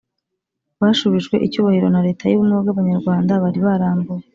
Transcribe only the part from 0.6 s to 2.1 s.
bashubijwe icyubahiro na